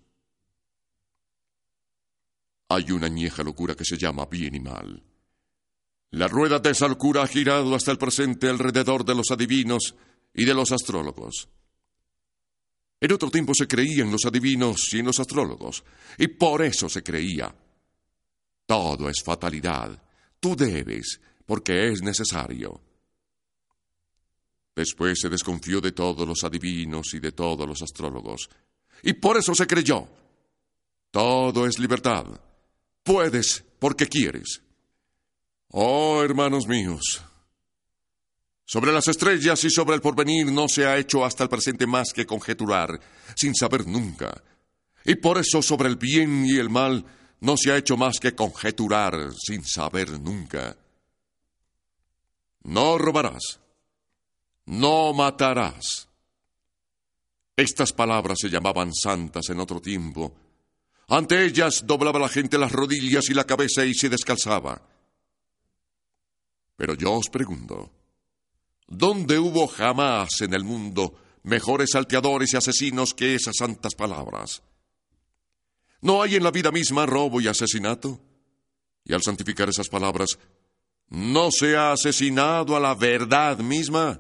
Hay 2.70 2.92
una 2.92 3.08
añeja 3.08 3.44
locura 3.44 3.76
que 3.76 3.86
se 3.86 3.98
llama 3.98 4.26
bien 4.26 4.56
y 4.56 4.60
mal. 4.60 5.04
La 6.14 6.28
rueda 6.28 6.60
de 6.60 6.70
esa 6.70 6.88
locura 6.88 7.24
ha 7.24 7.28
girado 7.28 7.74
hasta 7.74 7.90
el 7.92 7.98
presente 7.98 8.48
alrededor 8.48 9.04
de 9.04 9.16
los 9.16 9.32
adivinos 9.32 9.96
y 10.32 10.46
de 10.46 10.54
los 10.54 10.72
astrólogos. 10.72 11.50
En 13.02 13.12
otro 13.12 13.32
tiempo 13.32 13.54
se 13.56 13.68
creía 13.68 14.04
en 14.04 14.12
los 14.12 14.24
adivinos 14.24 14.94
y 14.94 15.00
en 15.00 15.08
los 15.08 15.20
astrólogos, 15.20 15.84
y 16.20 16.28
por 16.28 16.62
eso 16.62 16.88
se 16.88 17.02
creía. 17.02 17.54
Todo 18.68 19.10
es 19.10 19.24
fatalidad. 19.26 20.04
Tú 20.40 20.56
debes, 20.56 21.20
porque 21.48 21.88
es 21.88 22.04
necesario. 22.04 22.80
Después 24.76 25.20
se 25.20 25.30
desconfió 25.30 25.82
de 25.82 25.94
todos 25.94 26.28
los 26.28 26.44
adivinos 26.44 27.12
y 27.16 27.20
de 27.20 27.32
todos 27.32 27.68
los 27.68 27.82
astrólogos. 27.82 28.50
Y 29.02 29.14
por 29.14 29.38
eso 29.38 29.56
se 29.56 29.66
creyó. 29.66 30.08
Todo 31.10 31.66
es 31.66 31.80
libertad. 31.80 32.26
Puedes 33.02 33.66
porque 33.80 34.08
quieres. 34.08 34.62
Oh, 35.76 36.22
hermanos 36.24 36.68
míos, 36.68 37.22
sobre 38.66 38.92
las 38.92 39.08
estrellas 39.08 39.64
y 39.64 39.70
sobre 39.70 39.96
el 39.96 40.02
porvenir 40.02 40.52
no 40.52 40.68
se 40.68 40.86
ha 40.86 40.98
hecho 40.98 41.26
hasta 41.26 41.44
el 41.44 41.50
presente 41.50 41.88
más 41.88 42.14
que 42.14 42.26
conjeturar, 42.26 43.00
sin 43.36 43.56
saber 43.56 43.88
nunca. 43.88 44.42
Y 45.04 45.16
por 45.16 45.38
eso 45.38 45.62
sobre 45.62 45.90
el 45.90 45.96
bien 45.98 46.46
y 46.46 46.58
el 46.58 46.70
mal 46.70 47.06
no 47.42 47.58
se 47.58 47.72
ha 47.72 47.78
hecho 47.78 47.98
más 47.98 48.20
que 48.20 48.36
conjeturar, 48.36 49.32
sin 49.38 49.66
saber 49.66 50.20
nunca. 50.20 50.78
No 52.64 52.98
robarás 52.98 53.60
no 54.66 55.14
matarás. 55.14 56.08
Estas 57.56 57.94
palabras 57.94 58.38
se 58.42 58.50
llamaban 58.50 58.94
santas 58.94 59.50
en 59.50 59.60
otro 59.60 59.82
tiempo. 59.82 60.34
Ante 61.08 61.46
ellas 61.46 61.84
doblaba 61.86 62.20
la 62.20 62.30
gente 62.30 62.58
las 62.58 62.72
rodillas 62.72 63.30
y 63.30 63.34
la 63.34 63.44
cabeza 63.44 63.86
y 63.86 63.94
se 63.94 64.10
descalzaba. 64.10 64.82
Pero 66.76 66.96
yo 66.96 67.14
os 67.14 67.30
pregunto, 67.30 67.92
¿dónde 68.88 69.40
hubo 69.40 69.68
jamás 69.68 70.42
en 70.42 70.54
el 70.54 70.64
mundo 70.64 71.16
mejores 71.44 71.92
salteadores 71.92 72.54
y 72.54 72.58
asesinos 72.58 73.14
que 73.14 73.36
esas 73.36 73.56
santas 73.58 73.96
palabras? 73.96 74.64
¿No 76.02 76.22
hay 76.22 76.36
en 76.36 76.44
la 76.44 76.52
vida 76.52 76.72
misma 76.72 77.06
robo 77.06 77.40
y 77.40 77.48
asesinato? 77.48 78.20
Y 79.06 79.14
al 79.14 79.22
santificar 79.22 79.70
esas 79.70 79.90
palabras, 79.90 80.38
¿no 81.10 81.52
se 81.52 81.76
ha 81.76 81.92
asesinado 81.92 82.76
a 82.76 82.80
la 82.80 82.96
verdad 82.96 83.60
misma? 83.60 84.20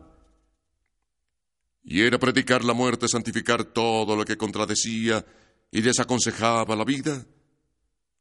Y 1.83 2.01
era 2.01 2.17
predicar 2.17 2.63
la 2.63 2.73
muerte, 2.73 3.07
santificar 3.07 3.65
todo 3.65 4.15
lo 4.15 4.23
que 4.23 4.37
contradecía 4.37 5.25
y 5.71 5.81
desaconsejaba 5.81 6.75
la 6.75 6.85
vida. 6.85 7.25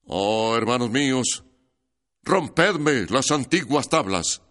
Oh, 0.07 0.57
hermanos 0.57 0.91
míos, 0.91 1.45
rompedme 2.23 3.07
las 3.09 3.31
antiguas 3.31 3.89
tablas. 3.89 4.43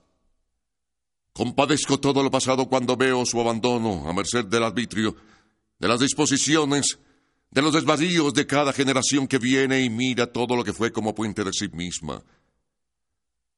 Compadezco 1.34 2.00
todo 2.00 2.24
lo 2.24 2.30
pasado 2.30 2.68
cuando 2.68 2.98
veo 2.98 3.26
su 3.26 3.40
abandono 3.40 4.08
a 4.08 4.14
merced 4.14 4.46
del 4.46 4.64
arbitrio, 4.64 5.16
de 5.80 5.88
las 5.88 6.00
disposiciones, 6.00 7.00
de 7.50 7.62
los 7.62 7.74
desvaríos 7.74 8.34
de 8.34 8.46
cada 8.46 8.74
generación 8.74 9.28
que 9.28 9.38
viene 9.38 9.82
y 9.82 9.90
mira 9.90 10.32
todo 10.32 10.56
lo 10.56 10.64
que 10.64 10.74
fue 10.74 10.92
como 10.92 11.16
puente 11.16 11.44
de 11.44 11.54
sí 11.54 11.70
misma. 11.70 12.22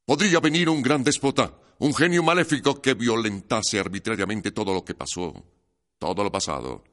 Podría 0.05 0.39
venir 0.39 0.70
un 0.70 0.82
gran 0.82 1.03
déspota, 1.03 1.53
un 1.79 1.93
genio 1.96 2.24
maléfico 2.24 2.82
que 2.82 2.93
violentase 2.93 3.79
arbitrariamente 3.79 4.51
todo 4.51 4.74
lo 4.74 4.86
que 4.86 4.93
pasó, 4.93 5.34
todo 5.98 6.24
lo 6.24 6.32
pasado, 6.32 6.84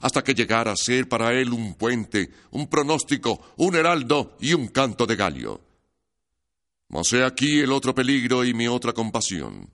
hasta 0.00 0.24
que 0.24 0.34
llegara 0.34 0.72
a 0.72 0.76
ser 0.76 1.08
para 1.08 1.32
él 1.32 1.52
un 1.52 1.74
puente, 1.74 2.30
un 2.50 2.68
pronóstico, 2.68 3.52
un 3.56 3.76
heraldo 3.76 4.36
y 4.40 4.54
un 4.54 4.68
canto 4.68 5.06
de 5.06 5.16
galio. 5.16 5.67
Mas 6.88 7.12
he 7.12 7.24
aquí 7.24 7.60
el 7.60 7.72
otro 7.72 7.94
peligro 7.94 8.44
y 8.44 8.54
mi 8.54 8.66
otra 8.66 8.92
compasión. 8.92 9.70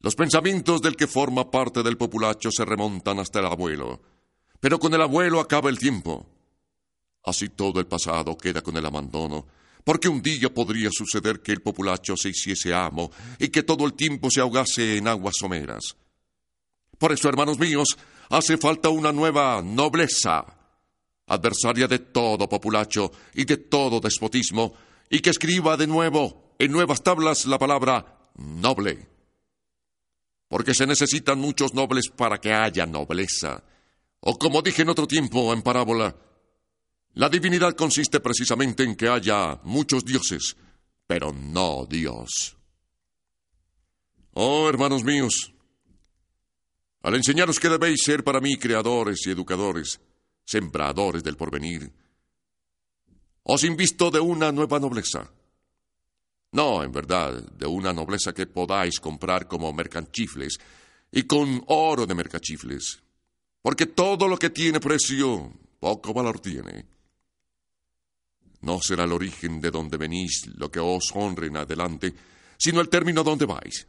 Los 0.00 0.14
pensamientos 0.14 0.80
del 0.80 0.96
que 0.96 1.06
forma 1.06 1.50
parte 1.50 1.82
del 1.82 1.98
populacho 1.98 2.50
se 2.50 2.64
remontan 2.64 3.18
hasta 3.18 3.40
el 3.40 3.46
abuelo, 3.46 4.00
pero 4.58 4.78
con 4.78 4.94
el 4.94 5.02
abuelo 5.02 5.40
acaba 5.40 5.68
el 5.68 5.78
tiempo. 5.78 6.26
Así 7.24 7.50
todo 7.50 7.80
el 7.80 7.86
pasado 7.86 8.36
queda 8.38 8.62
con 8.62 8.76
el 8.76 8.86
abandono, 8.86 9.46
porque 9.84 10.08
un 10.08 10.22
día 10.22 10.52
podría 10.52 10.90
suceder 10.90 11.40
que 11.40 11.52
el 11.52 11.60
populacho 11.60 12.16
se 12.16 12.30
hiciese 12.30 12.72
amo 12.72 13.10
y 13.38 13.48
que 13.48 13.62
todo 13.62 13.84
el 13.84 13.94
tiempo 13.94 14.30
se 14.30 14.40
ahogase 14.40 14.96
en 14.96 15.08
aguas 15.08 15.34
someras. 15.38 15.96
Por 16.98 17.12
eso, 17.12 17.28
hermanos 17.28 17.58
míos, 17.58 17.96
hace 18.30 18.56
falta 18.56 18.88
una 18.88 19.12
nueva 19.12 19.60
nobleza, 19.62 20.44
adversaria 21.26 21.86
de 21.88 21.98
todo 21.98 22.48
populacho 22.48 23.12
y 23.34 23.44
de 23.44 23.56
todo 23.58 24.00
despotismo, 24.00 24.74
y 25.10 25.20
que 25.20 25.30
escriba 25.30 25.76
de 25.76 25.88
nuevo 25.88 26.54
en 26.58 26.72
nuevas 26.72 27.02
tablas 27.02 27.44
la 27.44 27.58
palabra 27.58 28.30
noble. 28.36 29.08
porque 30.48 30.74
se 30.74 30.84
necesitan 30.84 31.38
muchos 31.38 31.74
nobles 31.74 32.08
para 32.08 32.38
que 32.40 32.52
haya 32.52 32.84
nobleza. 32.84 33.62
O 34.18 34.36
como 34.36 34.62
dije 34.62 34.82
en 34.82 34.88
otro 34.88 35.06
tiempo 35.06 35.52
en 35.52 35.62
parábola, 35.62 36.16
la 37.14 37.28
divinidad 37.28 37.76
consiste 37.76 38.18
precisamente 38.18 38.82
en 38.82 38.96
que 38.96 39.08
haya 39.08 39.60
muchos 39.62 40.04
dioses, 40.04 40.56
pero 41.06 41.32
no 41.32 41.86
Dios. 41.88 42.56
Oh, 44.32 44.68
hermanos 44.68 45.04
míos, 45.04 45.52
al 47.02 47.14
enseñaros 47.14 47.60
que 47.60 47.68
debéis 47.68 48.02
ser 48.02 48.24
para 48.24 48.40
mí 48.40 48.56
creadores 48.56 49.24
y 49.26 49.30
educadores, 49.30 50.00
sembradores 50.44 51.22
del 51.22 51.36
porvenir, 51.36 51.92
os 53.44 53.64
invisto 53.64 54.10
de 54.10 54.20
una 54.20 54.52
nueva 54.52 54.78
nobleza. 54.78 55.30
No, 56.52 56.82
en 56.82 56.90
verdad, 56.90 57.42
de 57.42 57.66
una 57.66 57.92
nobleza 57.92 58.32
que 58.32 58.46
podáis 58.46 58.98
comprar 58.98 59.46
como 59.46 59.72
mercanchifles 59.72 60.58
y 61.12 61.22
con 61.22 61.62
oro 61.66 62.06
de 62.06 62.14
mercachifles, 62.14 63.00
porque 63.62 63.86
todo 63.86 64.26
lo 64.26 64.36
que 64.36 64.50
tiene 64.50 64.80
precio, 64.80 65.52
poco 65.78 66.12
valor 66.12 66.40
tiene. 66.40 66.86
No 68.62 68.80
será 68.80 69.04
el 69.04 69.12
origen 69.12 69.60
de 69.60 69.70
donde 69.70 69.96
venís 69.96 70.46
lo 70.56 70.70
que 70.70 70.80
os 70.80 71.10
honre 71.14 71.46
en 71.46 71.56
adelante, 71.56 72.14
sino 72.58 72.80
el 72.80 72.88
término 72.88 73.24
donde 73.24 73.46
vais. 73.46 73.86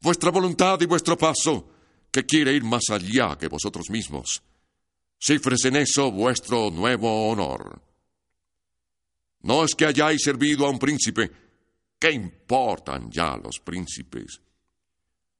Vuestra 0.00 0.30
voluntad 0.30 0.80
y 0.80 0.86
vuestro 0.86 1.16
paso, 1.16 1.70
que 2.10 2.26
quiere 2.26 2.52
ir 2.52 2.64
más 2.64 2.90
allá 2.90 3.36
que 3.38 3.48
vosotros 3.48 3.88
mismos. 3.90 4.42
Cifres 5.18 5.64
en 5.64 5.76
eso 5.76 6.10
vuestro 6.10 6.70
nuevo 6.70 7.30
honor. 7.30 7.87
No 9.42 9.64
es 9.64 9.74
que 9.74 9.86
hayáis 9.86 10.22
servido 10.22 10.66
a 10.66 10.70
un 10.70 10.78
príncipe, 10.78 11.30
¿qué 11.98 12.10
importan 12.10 13.10
ya 13.10 13.36
los 13.36 13.60
príncipes? 13.60 14.40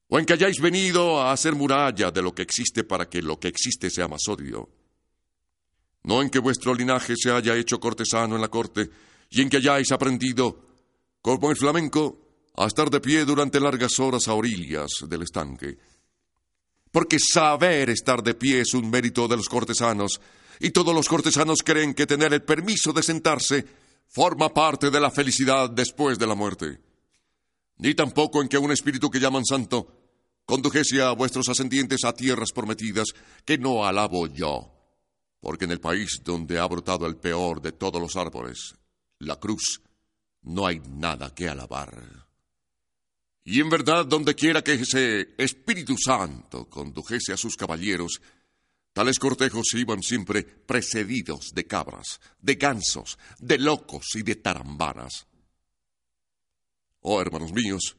O 0.09 0.19
en 0.19 0.25
que 0.25 0.35
hayáis 0.35 0.61
venido 0.61 1.21
a 1.21 1.33
hacer 1.33 1.55
muralla 1.55 2.11
de 2.11 2.23
lo 2.23 2.35
que 2.35 2.43
existe 2.43 2.85
para 2.85 3.09
que 3.09 3.21
lo 3.21 3.39
que 3.39 3.49
existe 3.49 3.91
sea 3.91 4.09
más 4.09 4.27
odio. 4.29 4.69
No 6.05 6.23
en 6.23 6.31
que 6.31 6.39
vuestro 6.39 6.75
linaje 6.75 7.15
se 7.17 7.31
haya 7.31 7.57
hecho 7.57 7.79
cortesano 7.79 8.37
en 8.37 8.41
la 8.41 8.49
corte 8.49 8.89
y 9.31 9.43
en 9.43 9.51
que 9.51 9.59
hayáis 9.59 9.93
aprendido, 9.93 10.65
como 11.21 11.51
el 11.51 11.57
flamenco, 11.57 12.29
a 12.57 12.67
estar 12.67 12.89
de 12.89 13.01
pie 13.01 13.25
durante 13.25 13.61
largas 13.61 13.99
horas 13.99 14.29
a 14.29 14.35
orillas 14.35 14.89
del 15.07 15.23
estanque. 15.23 15.77
Porque 16.91 17.19
saber 17.19 17.91
estar 17.91 18.23
de 18.23 18.35
pie 18.35 18.61
es 18.61 18.73
un 18.73 18.89
mérito 18.89 19.29
de 19.29 19.37
los 19.37 19.49
cortesanos, 19.49 20.21
y 20.61 20.71
todos 20.71 20.95
los 20.95 21.09
cortesanos 21.09 21.63
creen 21.63 21.95
que 21.95 22.07
tener 22.07 22.33
el 22.33 22.43
permiso 22.43 22.93
de 22.93 23.03
sentarse 23.03 23.65
forma 24.09 24.53
parte 24.53 24.91
de 24.91 25.01
la 25.01 25.11
felicidad 25.11 25.71
después 25.71 26.19
de 26.19 26.27
la 26.27 26.35
muerte. 26.35 26.81
Ni 27.77 27.95
tampoco 27.95 28.43
en 28.43 28.49
que 28.49 28.59
un 28.59 28.73
espíritu 28.73 29.11
que 29.11 29.21
llaman 29.21 29.45
santo 29.45 29.95
condujese 30.45 31.03
a 31.03 31.13
vuestros 31.13 31.49
ascendientes 31.49 32.05
a 32.05 32.15
tierras 32.15 32.53
prometidas 32.53 33.09
que 33.45 33.59
no 33.59 33.85
alabo 33.85 34.27
yo, 34.27 34.73
porque 35.41 35.67
en 35.67 35.73
el 35.73 35.81
país 35.81 36.21
donde 36.25 36.59
ha 36.59 36.67
brotado 36.67 37.07
el 37.07 37.17
peor 37.17 37.61
de 37.61 37.73
todos 37.73 38.01
los 38.01 38.17
árboles, 38.17 38.75
la 39.19 39.37
cruz, 39.37 39.83
no 40.43 40.67
hay 40.67 40.81
nada 40.89 41.35
que 41.35 41.49
alabar. 41.49 42.27
Y 43.45 43.61
en 43.61 43.71
verdad, 43.71 44.07
donde 44.07 44.35
quiera 44.35 44.63
que 44.63 44.75
ese 44.75 45.35
Espíritu 45.39 45.97
Santo 45.97 46.69
condujese 46.69 47.33
a 47.33 47.37
sus 47.37 47.57
caballeros, 47.57 48.21
Tales 48.93 49.19
cortejos 49.19 49.67
iban 49.75 50.03
siempre 50.03 50.43
precedidos 50.43 51.53
de 51.55 51.67
cabras, 51.67 52.21
de 52.41 52.57
gansos, 52.57 53.19
de 53.39 53.59
locos 53.59 54.07
y 54.15 54.23
de 54.23 54.37
tarambanas. 54.37 55.27
Oh, 57.01 57.21
hermanos 57.21 57.53
míos, 57.53 57.97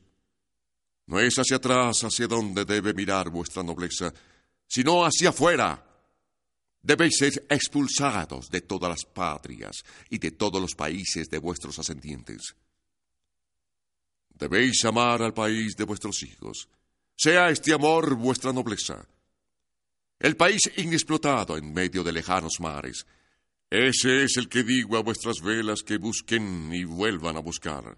no 1.07 1.19
es 1.19 1.35
hacia 1.35 1.57
atrás 1.57 2.03
hacia 2.03 2.27
donde 2.27 2.65
debe 2.65 2.93
mirar 2.93 3.29
vuestra 3.29 3.63
nobleza, 3.63 4.13
sino 4.67 5.05
hacia 5.05 5.29
afuera. 5.29 5.85
Debéis 6.81 7.17
ser 7.17 7.45
expulsados 7.49 8.49
de 8.49 8.61
todas 8.61 8.89
las 8.89 9.05
patrias 9.05 9.83
y 10.09 10.17
de 10.17 10.31
todos 10.31 10.61
los 10.61 10.75
países 10.75 11.29
de 11.29 11.37
vuestros 11.37 11.79
ascendientes. 11.79 12.55
Debéis 14.29 14.85
amar 14.85 15.21
al 15.21 15.33
país 15.33 15.75
de 15.75 15.83
vuestros 15.83 16.23
hijos. 16.23 16.69
Sea 17.15 17.49
este 17.49 17.73
amor 17.73 18.15
vuestra 18.15 18.53
nobleza 18.53 19.07
el 20.19 20.35
país 20.35 20.61
inexplotado 20.77 21.57
en 21.57 21.73
medio 21.73 22.03
de 22.03 22.11
lejanos 22.11 22.59
mares. 22.59 23.05
Ese 23.69 24.23
es 24.23 24.37
el 24.37 24.49
que 24.49 24.63
digo 24.63 24.97
a 24.97 25.03
vuestras 25.03 25.41
velas 25.41 25.83
que 25.83 25.97
busquen 25.97 26.73
y 26.73 26.83
vuelvan 26.83 27.37
a 27.37 27.41
buscar. 27.41 27.97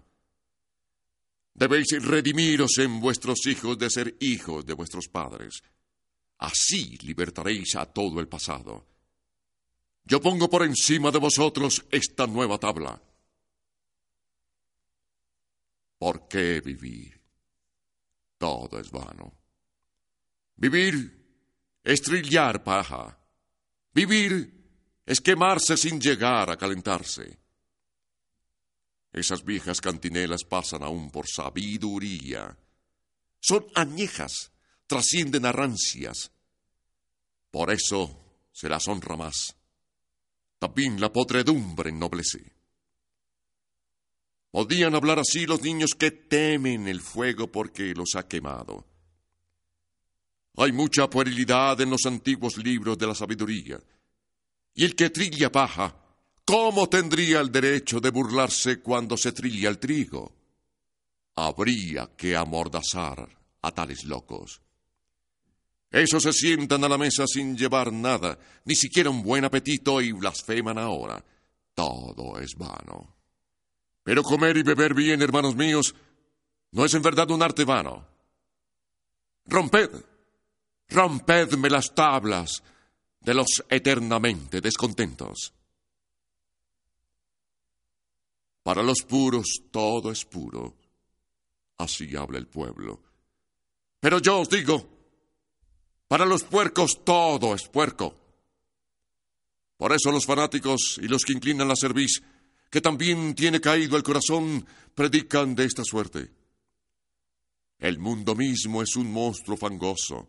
Debéis 1.54 1.86
redimiros 2.02 2.78
en 2.78 3.00
vuestros 3.00 3.46
hijos 3.46 3.78
de 3.78 3.90
ser 3.90 4.16
hijos 4.20 4.64
de 4.64 4.74
vuestros 4.74 5.08
padres. 5.08 5.62
Así 6.38 6.96
libertaréis 7.02 7.74
a 7.76 7.86
todo 7.86 8.20
el 8.20 8.28
pasado. 8.28 8.86
Yo 10.04 10.20
pongo 10.20 10.48
por 10.48 10.62
encima 10.62 11.10
de 11.10 11.18
vosotros 11.18 11.84
esta 11.90 12.26
nueva 12.26 12.58
tabla. 12.58 13.00
¿Por 15.98 16.26
qué 16.26 16.60
vivir? 16.60 17.20
Todo 18.38 18.80
es 18.80 18.90
vano. 18.90 19.32
Vivir 20.56 21.21
es 21.82 22.02
trillar 22.02 22.62
paja. 22.62 23.18
Vivir 23.92 24.52
es 25.04 25.20
quemarse 25.20 25.76
sin 25.76 26.00
llegar 26.00 26.50
a 26.50 26.56
calentarse. 26.56 27.38
Esas 29.12 29.44
viejas 29.44 29.80
cantinelas 29.80 30.44
pasan 30.44 30.82
aún 30.82 31.10
por 31.10 31.26
sabiduría. 31.28 32.56
Son 33.40 33.66
añejas, 33.74 34.52
trascienden 34.86 35.44
a 35.44 35.52
rancias. 35.52 36.32
Por 37.50 37.70
eso 37.70 38.48
se 38.52 38.68
las 38.68 38.88
honra 38.88 39.16
más. 39.16 39.56
También 40.58 41.00
la 41.00 41.12
podredumbre 41.12 41.90
ennoblece. 41.90 42.52
Podían 44.50 44.94
hablar 44.94 45.18
así 45.18 45.46
los 45.46 45.62
niños 45.62 45.90
que 45.98 46.10
temen 46.10 46.86
el 46.86 47.00
fuego 47.00 47.50
porque 47.50 47.94
los 47.94 48.14
ha 48.16 48.28
quemado. 48.28 48.91
Hay 50.56 50.72
mucha 50.72 51.08
puerilidad 51.08 51.80
en 51.80 51.90
los 51.90 52.04
antiguos 52.04 52.58
libros 52.58 52.98
de 52.98 53.06
la 53.06 53.14
sabiduría. 53.14 53.80
Y 54.74 54.84
el 54.84 54.94
que 54.94 55.10
trilla 55.10 55.50
paja, 55.50 55.94
¿cómo 56.44 56.88
tendría 56.88 57.40
el 57.40 57.50
derecho 57.50 58.00
de 58.00 58.10
burlarse 58.10 58.80
cuando 58.80 59.16
se 59.16 59.32
trilla 59.32 59.70
el 59.70 59.78
trigo? 59.78 60.32
Habría 61.36 62.10
que 62.16 62.36
amordazar 62.36 63.28
a 63.62 63.70
tales 63.70 64.04
locos. 64.04 64.60
Esos 65.90 66.22
se 66.22 66.32
sientan 66.32 66.84
a 66.84 66.88
la 66.88 66.98
mesa 66.98 67.26
sin 67.26 67.56
llevar 67.56 67.92
nada, 67.92 68.38
ni 68.64 68.74
siquiera 68.74 69.10
un 69.10 69.22
buen 69.22 69.44
apetito 69.44 70.00
y 70.00 70.12
blasfeman 70.12 70.78
ahora. 70.78 71.22
Todo 71.74 72.38
es 72.38 72.54
vano. 72.56 73.16
Pero 74.02 74.22
comer 74.22 74.56
y 74.56 74.62
beber 74.62 74.94
bien, 74.94 75.22
hermanos 75.22 75.54
míos, 75.54 75.94
no 76.72 76.84
es 76.84 76.94
en 76.94 77.02
verdad 77.02 77.30
un 77.30 77.42
arte 77.42 77.64
vano. 77.64 78.06
Romped 79.46 80.11
rompedme 80.92 81.70
las 81.70 81.94
tablas 81.94 82.62
de 83.20 83.34
los 83.34 83.64
eternamente 83.68 84.60
descontentos. 84.60 85.52
Para 88.62 88.82
los 88.82 89.02
puros 89.02 89.62
todo 89.70 90.12
es 90.12 90.24
puro, 90.24 90.76
así 91.78 92.14
habla 92.14 92.38
el 92.38 92.46
pueblo. 92.46 93.02
Pero 93.98 94.20
yo 94.20 94.40
os 94.40 94.48
digo, 94.48 94.88
para 96.06 96.24
los 96.24 96.44
puercos 96.44 97.04
todo 97.04 97.54
es 97.54 97.68
puerco. 97.68 98.14
Por 99.76 99.92
eso 99.92 100.12
los 100.12 100.26
fanáticos 100.26 101.00
y 101.02 101.08
los 101.08 101.24
que 101.24 101.32
inclinan 101.32 101.66
la 101.66 101.74
cerviz, 101.76 102.22
que 102.70 102.80
también 102.80 103.34
tiene 103.34 103.60
caído 103.60 103.96
el 103.96 104.02
corazón, 104.02 104.64
predican 104.94 105.56
de 105.56 105.64
esta 105.64 105.82
suerte. 105.84 106.30
El 107.78 107.98
mundo 107.98 108.36
mismo 108.36 108.80
es 108.82 108.94
un 108.94 109.12
monstruo 109.12 109.56
fangoso 109.56 110.28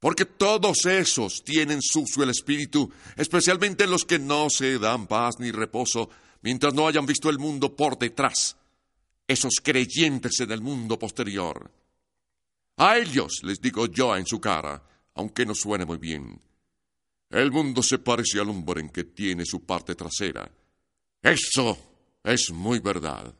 porque 0.00 0.24
todos 0.24 0.86
esos 0.86 1.42
tienen 1.44 1.82
sucio 1.82 2.22
el 2.22 2.30
espíritu, 2.30 2.90
especialmente 3.16 3.86
los 3.86 4.04
que 4.04 4.18
no 4.18 4.48
se 4.48 4.78
dan 4.78 5.06
paz 5.06 5.36
ni 5.38 5.50
reposo 5.50 6.08
mientras 6.42 6.72
no 6.74 6.86
hayan 6.86 7.06
visto 7.06 7.28
el 7.30 7.38
mundo 7.38 7.74
por 7.74 7.98
detrás, 7.98 8.56
esos 9.26 9.54
creyentes 9.62 10.38
en 10.40 10.52
el 10.52 10.60
mundo 10.60 10.98
posterior. 10.98 11.70
A 12.76 12.96
ellos 12.96 13.40
les 13.42 13.60
digo 13.60 13.86
yo 13.86 14.16
en 14.16 14.26
su 14.26 14.40
cara, 14.40 14.82
aunque 15.14 15.44
no 15.44 15.54
suene 15.54 15.84
muy 15.84 15.98
bien. 15.98 16.40
El 17.30 17.50
mundo 17.50 17.82
se 17.82 17.98
parece 17.98 18.40
al 18.40 18.48
hombre 18.48 18.80
en 18.80 18.90
que 18.90 19.04
tiene 19.04 19.44
su 19.44 19.64
parte 19.66 19.94
trasera. 19.94 20.50
Eso 21.20 21.76
es 22.22 22.50
muy 22.52 22.78
verdad. 22.78 23.34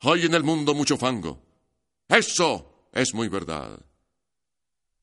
Hay 0.00 0.24
en 0.24 0.34
el 0.34 0.44
mundo 0.44 0.72
mucho 0.72 0.96
fango. 0.96 1.42
Eso 2.08 2.86
es 2.92 3.12
muy 3.12 3.28
verdad. 3.28 3.78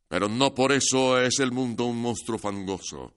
Pero 0.08 0.30
no 0.30 0.54
por 0.54 0.72
eso 0.72 1.20
es 1.20 1.39
el 1.39 1.52
mundo 1.52 1.86
un 1.86 2.02
monstruo 2.02 2.38
fangoso. 2.38 3.13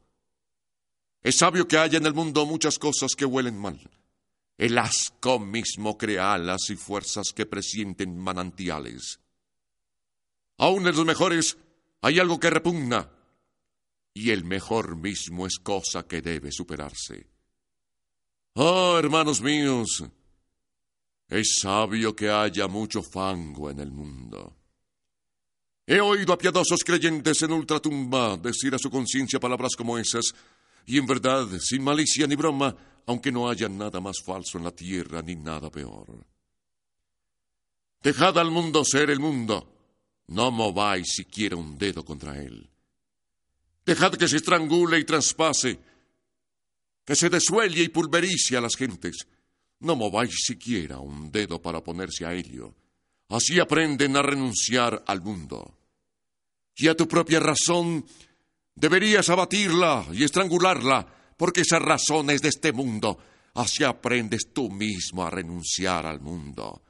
Es 1.22 1.36
sabio 1.36 1.68
que 1.68 1.78
haya 1.78 1.98
en 1.98 2.06
el 2.06 2.14
mundo 2.14 2.46
muchas 2.46 2.78
cosas 2.78 3.14
que 3.14 3.24
huelen 3.24 3.58
mal. 3.58 3.78
El 4.56 4.76
asco 4.78 5.38
mismo 5.38 5.96
crea 5.96 6.34
alas 6.34 6.70
y 6.70 6.76
fuerzas 6.76 7.32
que 7.34 7.46
presienten 7.46 8.18
manantiales. 8.18 9.20
Aún 10.58 10.86
en 10.86 10.94
los 10.96 11.06
mejores 11.06 11.56
hay 12.02 12.18
algo 12.18 12.38
que 12.38 12.50
repugna, 12.50 13.10
y 14.12 14.30
el 14.30 14.44
mejor 14.44 14.96
mismo 14.96 15.46
es 15.46 15.58
cosa 15.58 16.06
que 16.06 16.20
debe 16.20 16.52
superarse. 16.52 17.26
Oh, 18.54 18.98
hermanos 18.98 19.40
míos, 19.40 20.04
es 21.28 21.58
sabio 21.60 22.14
que 22.14 22.28
haya 22.28 22.66
mucho 22.66 23.02
fango 23.02 23.70
en 23.70 23.80
el 23.80 23.92
mundo. 23.92 24.59
He 25.92 26.00
oído 26.00 26.32
a 26.32 26.38
piadosos 26.38 26.84
creyentes 26.84 27.42
en 27.42 27.50
ultratumba 27.50 28.36
decir 28.36 28.72
a 28.72 28.78
su 28.78 28.88
conciencia 28.88 29.40
palabras 29.40 29.74
como 29.74 29.98
esas, 29.98 30.32
y 30.86 30.98
en 30.98 31.04
verdad, 31.04 31.48
sin 31.58 31.82
malicia 31.82 32.28
ni 32.28 32.36
broma, 32.36 32.76
aunque 33.06 33.32
no 33.32 33.50
haya 33.50 33.68
nada 33.68 33.98
más 33.98 34.22
falso 34.24 34.56
en 34.56 34.62
la 34.62 34.70
tierra 34.70 35.20
ni 35.20 35.34
nada 35.34 35.68
peor. 35.68 36.24
Dejad 38.04 38.38
al 38.38 38.52
mundo 38.52 38.84
ser 38.84 39.10
el 39.10 39.18
mundo, 39.18 39.66
no 40.28 40.52
mováis 40.52 41.08
siquiera 41.12 41.56
un 41.56 41.76
dedo 41.76 42.04
contra 42.04 42.40
él. 42.40 42.70
Dejad 43.84 44.12
que 44.12 44.28
se 44.28 44.36
estrangule 44.36 44.96
y 44.96 45.04
traspase, 45.04 45.76
que 47.04 47.16
se 47.16 47.28
desuelle 47.28 47.82
y 47.82 47.88
pulverice 47.88 48.56
a 48.56 48.60
las 48.60 48.76
gentes. 48.76 49.26
No 49.80 49.96
mováis 49.96 50.36
siquiera 50.36 51.00
un 51.00 51.32
dedo 51.32 51.60
para 51.60 51.78
oponerse 51.78 52.24
a 52.24 52.32
ello. 52.32 52.76
Así 53.28 53.58
aprenden 53.58 54.16
a 54.16 54.22
renunciar 54.22 55.02
al 55.04 55.20
mundo. 55.20 55.78
Y 56.76 56.88
a 56.88 56.96
tu 56.96 57.06
propia 57.06 57.40
razón 57.40 58.04
deberías 58.74 59.28
abatirla 59.28 60.06
y 60.12 60.24
estrangularla, 60.24 61.06
porque 61.36 61.62
esa 61.62 61.78
razón 61.78 62.30
es 62.30 62.42
de 62.42 62.48
este 62.48 62.72
mundo. 62.72 63.18
Así 63.54 63.84
aprendes 63.84 64.52
tú 64.52 64.70
mismo 64.70 65.24
a 65.24 65.30
renunciar 65.30 66.06
al 66.06 66.20
mundo. 66.20 66.82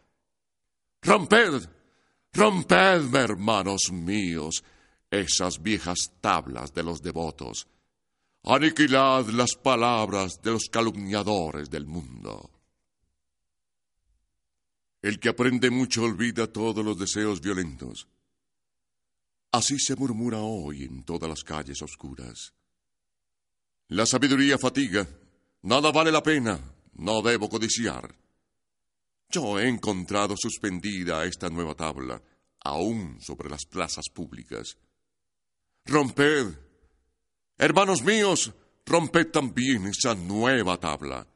Romped, 1.03 1.69
romped, 2.33 3.15
hermanos 3.15 3.91
míos, 3.91 4.63
esas 5.11 5.63
viejas 5.63 6.13
tablas 6.21 6.73
de 6.73 6.83
los 6.83 7.03
devotos. 7.03 7.67
Aniquilad 8.45 9.27
las 9.29 9.55
palabras 9.55 10.41
de 10.43 10.53
los 10.53 10.69
calumniadores 10.71 11.69
del 11.71 11.87
mundo. 11.87 12.51
El 15.03 15.19
que 15.19 15.31
aprende 15.31 15.71
mucho 15.71 16.05
olvida 16.05 16.47
todos 16.47 16.85
los 16.85 16.99
deseos 16.99 17.41
violentos. 17.41 18.07
Así 19.53 19.79
se 19.79 19.97
murmura 19.97 20.39
hoy 20.39 20.85
en 20.85 21.03
todas 21.03 21.29
las 21.29 21.43
calles 21.43 21.83
oscuras. 21.83 22.53
La 23.89 24.07
sabiduría 24.07 24.57
fatiga, 24.59 25.07
nada 25.63 25.91
vale 25.91 26.13
la 26.13 26.23
pena, 26.23 26.61
no 26.95 27.21
debo 27.23 27.49
codiciar. 27.49 28.15
Yo 29.29 29.59
he 29.59 29.69
encontrado 29.69 30.37
suspendida 30.37 31.25
esta 31.25 31.49
nueva 31.49 31.75
tabla, 31.75 32.23
aún 32.61 33.21
sobre 33.21 33.51
las 33.51 33.65
plazas 33.65 34.05
públicas. 34.13 34.77
Romped, 35.87 36.55
hermanos 37.59 38.03
míos, 38.03 38.53
romped 38.87 39.33
también 39.33 39.87
esa 39.87 40.15
nueva 40.15 40.79
tabla. 40.79 41.27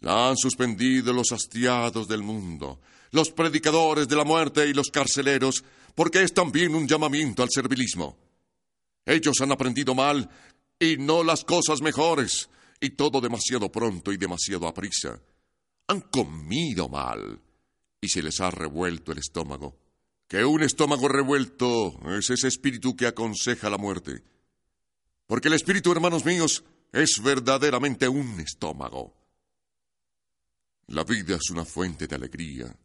La 0.00 0.30
han 0.30 0.36
suspendido 0.36 1.12
los 1.12 1.32
hastiados 1.32 2.08
del 2.08 2.22
mundo, 2.22 2.80
los 3.10 3.30
predicadores 3.30 4.08
de 4.08 4.16
la 4.16 4.24
muerte 4.24 4.66
y 4.66 4.72
los 4.72 4.88
carceleros, 4.90 5.64
porque 5.94 6.22
es 6.22 6.32
también 6.32 6.74
un 6.74 6.86
llamamiento 6.86 7.42
al 7.42 7.50
servilismo. 7.50 8.16
Ellos 9.04 9.40
han 9.40 9.52
aprendido 9.52 9.94
mal 9.94 10.28
y 10.78 10.96
no 10.96 11.22
las 11.22 11.44
cosas 11.44 11.80
mejores, 11.80 12.48
y 12.80 12.90
todo 12.90 13.20
demasiado 13.20 13.70
pronto 13.70 14.12
y 14.12 14.16
demasiado 14.16 14.66
aprisa. 14.66 15.20
Han 15.86 16.00
comido 16.00 16.88
mal 16.88 17.40
y 18.00 18.08
se 18.08 18.22
les 18.22 18.40
ha 18.40 18.50
revuelto 18.50 19.12
el 19.12 19.18
estómago. 19.18 19.78
Que 20.26 20.44
un 20.44 20.62
estómago 20.62 21.08
revuelto 21.08 22.00
es 22.16 22.30
ese 22.30 22.48
espíritu 22.48 22.96
que 22.96 23.06
aconseja 23.06 23.70
la 23.70 23.78
muerte. 23.78 24.22
Porque 25.26 25.48
el 25.48 25.54
espíritu, 25.54 25.92
hermanos 25.92 26.24
míos, 26.24 26.64
es 26.92 27.22
verdaderamente 27.22 28.08
un 28.08 28.40
estómago. 28.40 29.14
La 30.88 31.04
vida 31.04 31.36
es 31.36 31.50
una 31.50 31.64
fuente 31.64 32.06
de 32.06 32.16
alegría. 32.16 32.76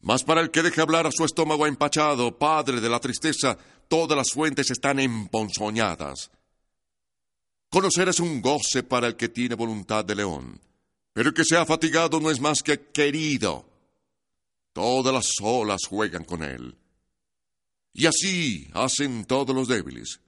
Mas 0.00 0.22
para 0.22 0.40
el 0.40 0.50
que 0.50 0.62
deje 0.62 0.80
hablar 0.80 1.06
a 1.06 1.12
su 1.12 1.24
estómago 1.24 1.66
empachado, 1.66 2.38
padre 2.38 2.80
de 2.80 2.88
la 2.88 3.00
tristeza, 3.00 3.58
todas 3.88 4.16
las 4.16 4.30
fuentes 4.30 4.70
están 4.70 5.00
emponzoñadas. 5.00 6.30
Conocer 7.68 8.08
es 8.08 8.20
un 8.20 8.40
goce 8.40 8.82
para 8.82 9.08
el 9.08 9.16
que 9.16 9.28
tiene 9.28 9.54
voluntad 9.54 10.04
de 10.04 10.14
león, 10.14 10.60
pero 11.12 11.28
el 11.28 11.34
que 11.34 11.44
sea 11.44 11.66
fatigado 11.66 12.20
no 12.20 12.30
es 12.30 12.40
más 12.40 12.62
que 12.62 12.90
querido. 12.90 13.66
Todas 14.72 15.12
las 15.12 15.30
olas 15.42 15.82
juegan 15.88 16.24
con 16.24 16.42
él. 16.42 16.76
Y 17.92 18.06
así 18.06 18.68
hacen 18.74 19.24
todos 19.24 19.54
los 19.54 19.66
débiles. 19.66 20.20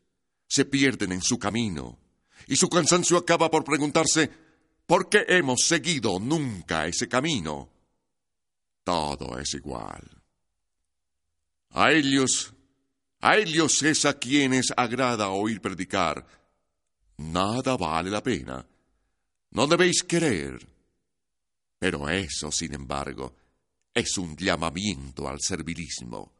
Se 0.49 0.65
pierden 0.65 1.13
en 1.13 1.23
su 1.23 1.39
camino, 1.39 1.99
y 2.49 2.57
su 2.57 2.69
cansancio 2.69 3.17
acaba 3.17 3.51
por 3.51 3.65
preguntarse 3.65 4.31
¿Por 4.91 5.09
qué 5.09 5.25
hemos 5.29 5.61
seguido 5.67 6.19
nunca 6.19 6.89
ese 6.89 7.09
camino? 7.09 7.70
Todo 8.85 9.39
es 9.39 9.55
igual. 9.55 10.03
A 11.71 11.93
ellos, 11.93 12.53
a 13.21 13.37
ellos 13.37 13.83
es 13.83 14.05
a 14.05 14.19
quienes 14.19 14.73
agrada 14.77 15.29
oír 15.31 15.61
predicar. 15.61 16.27
Nada 17.19 17.77
vale 17.77 18.11
la 18.11 18.23
pena. 18.23 18.67
No 19.51 19.67
debéis 19.67 20.03
querer. 20.03 20.67
Pero 21.79 22.09
eso, 22.09 22.51
sin 22.51 22.75
embargo, 22.75 23.35
es 23.95 24.17
un 24.19 24.37
llamamiento 24.37 25.29
al 25.29 25.39
servilismo. 25.41 26.40